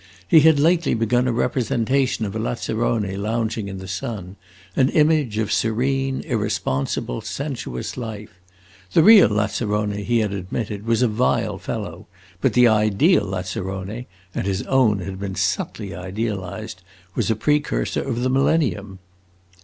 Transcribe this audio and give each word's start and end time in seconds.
He 0.27 0.39
had 0.39 0.59
lately 0.59 0.95
begun 0.95 1.27
a 1.27 1.31
representation 1.31 2.25
of 2.25 2.35
a 2.35 2.39
lazzarone 2.39 3.15
lounging 3.21 3.67
in 3.67 3.77
the 3.77 3.87
sun; 3.87 4.35
an 4.75 4.89
image 4.89 5.37
of 5.37 5.51
serene, 5.51 6.21
irresponsible, 6.21 7.21
sensuous 7.21 7.95
life. 7.97 8.39
The 8.93 9.03
real 9.03 9.29
lazzarone, 9.29 9.91
he 10.03 10.17
had 10.21 10.33
admitted, 10.33 10.87
was 10.87 11.03
a 11.03 11.07
vile 11.07 11.59
fellow; 11.59 12.07
but 12.41 12.53
the 12.53 12.67
ideal 12.67 13.25
lazzarone 13.25 14.07
and 14.33 14.47
his 14.47 14.63
own 14.63 15.01
had 15.01 15.19
been 15.19 15.35
subtly 15.35 15.93
idealized 15.93 16.81
was 17.13 17.29
a 17.29 17.35
precursor 17.35 18.01
of 18.01 18.21
the 18.21 18.29
millennium. 18.31 18.97